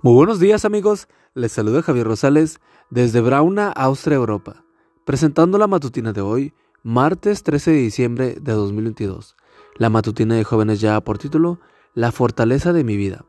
[0.00, 4.64] Muy buenos días amigos, les saluda Javier Rosales desde Brauna, Austria, Europa,
[5.04, 6.54] presentando la matutina de hoy,
[6.84, 9.34] martes 13 de diciembre de 2022.
[9.74, 11.58] La matutina de jóvenes ya por título,
[11.94, 13.24] La fortaleza de mi vida.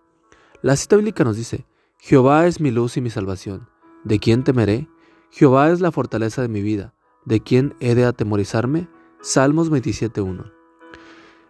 [0.61, 1.65] La cita bíblica nos dice,
[1.97, 3.67] Jehová es mi luz y mi salvación.
[4.03, 4.87] ¿De quién temeré?
[5.31, 6.93] Jehová es la fortaleza de mi vida.
[7.25, 8.87] ¿De quién he de atemorizarme?
[9.21, 10.53] Salmos 27.1.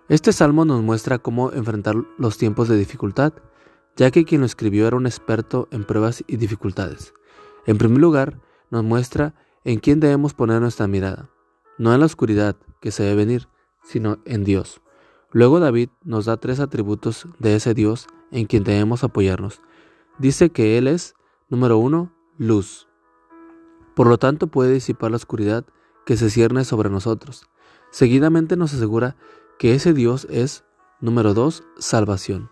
[0.07, 3.33] Este salmo nos muestra cómo enfrentar los tiempos de dificultad
[3.99, 7.13] ya que quien lo escribió era un experto en pruebas y dificultades.
[7.65, 8.39] En primer lugar,
[8.71, 9.35] nos muestra
[9.65, 11.29] en quién debemos poner nuestra mirada,
[11.77, 13.49] no en la oscuridad que se debe venir,
[13.83, 14.79] sino en Dios.
[15.31, 19.59] Luego David nos da tres atributos de ese Dios en quien debemos apoyarnos.
[20.17, 21.13] Dice que Él es,
[21.49, 22.87] número uno, luz.
[23.95, 25.65] Por lo tanto puede disipar la oscuridad
[26.05, 27.49] que se cierne sobre nosotros.
[27.91, 29.17] Seguidamente nos asegura
[29.57, 30.63] que ese Dios es,
[31.01, 32.49] número dos, salvación.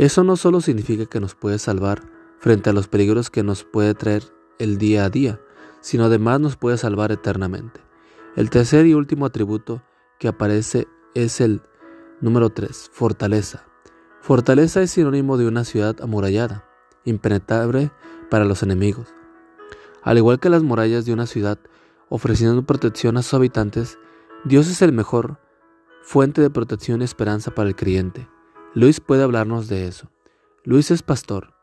[0.00, 2.00] Eso no solo significa que nos puede salvar
[2.38, 4.22] frente a los peligros que nos puede traer
[4.58, 5.42] el día a día,
[5.82, 7.82] sino además nos puede salvar eternamente.
[8.34, 9.82] El tercer y último atributo
[10.18, 11.60] que aparece es el
[12.22, 13.66] número 3, fortaleza.
[14.22, 16.64] Fortaleza es sinónimo de una ciudad amurallada,
[17.04, 17.92] impenetrable
[18.30, 19.08] para los enemigos.
[20.02, 21.58] Al igual que las murallas de una ciudad
[22.08, 23.98] ofreciendo protección a sus habitantes,
[24.46, 25.38] Dios es el mejor
[26.02, 28.26] fuente de protección y esperanza para el creyente.
[28.72, 30.12] Luis puede hablarnos de eso.
[30.62, 31.54] Luis es pastor.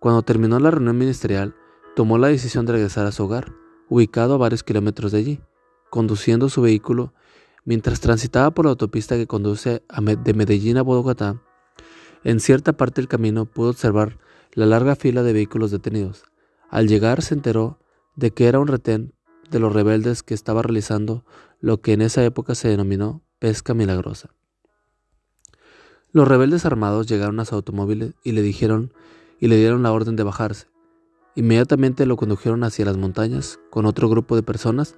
[0.00, 1.54] Cuando terminó la reunión ministerial,
[1.94, 3.52] tomó la decisión de regresar a su hogar,
[3.88, 5.40] ubicado a varios kilómetros de allí,
[5.90, 7.14] conduciendo su vehículo
[7.64, 9.84] mientras transitaba por la autopista que conduce
[10.24, 11.40] de Medellín a Bogotá.
[12.24, 14.18] En cierta parte del camino pudo observar
[14.52, 16.24] la larga fila de vehículos detenidos.
[16.68, 17.78] Al llegar se enteró
[18.16, 19.14] de que era un retén
[19.50, 21.24] de los rebeldes que estaba realizando
[21.60, 24.30] lo que en esa época se denominó pesca milagrosa.
[26.16, 28.90] Los rebeldes armados llegaron a su automóvil y le dijeron
[29.38, 30.66] y le dieron la orden de bajarse.
[31.34, 34.94] Inmediatamente lo condujeron hacia las montañas con otro grupo de personas.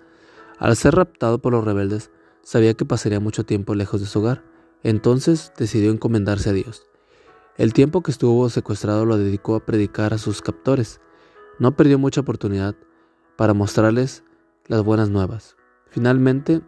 [0.60, 2.12] Al ser raptado por los rebeldes,
[2.44, 4.44] sabía que pasaría mucho tiempo lejos de su hogar,
[4.84, 6.86] entonces decidió encomendarse a Dios.
[7.56, 11.00] El tiempo que estuvo secuestrado lo dedicó a predicar a sus captores.
[11.58, 12.76] No perdió mucha oportunidad
[13.36, 14.22] para mostrarles
[14.68, 15.56] las buenas nuevas.
[15.90, 16.60] Finalmente,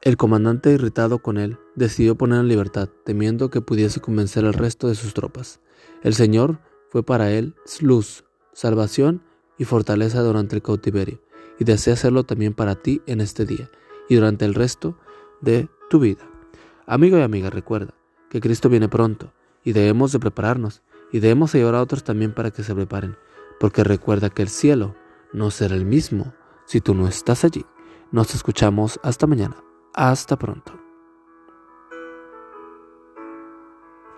[0.00, 4.88] el comandante, irritado con él, decidió poner en libertad, temiendo que pudiese convencer al resto
[4.88, 5.60] de sus tropas.
[6.02, 9.22] El Señor fue para él luz, salvación
[9.58, 11.20] y fortaleza durante el cautiverio,
[11.58, 13.70] y desea hacerlo también para ti en este día
[14.08, 14.98] y durante el resto
[15.40, 16.28] de tu vida.
[16.86, 17.94] Amigo y amiga, recuerda
[18.30, 19.32] que Cristo viene pronto
[19.64, 20.82] y debemos de prepararnos
[21.12, 23.16] y debemos ayudar a otros también para que se preparen,
[23.60, 24.94] porque recuerda que el cielo
[25.32, 26.34] no será el mismo
[26.66, 27.64] si tú no estás allí.
[28.10, 29.56] Nos escuchamos hasta mañana.
[29.94, 30.81] Hasta pronto.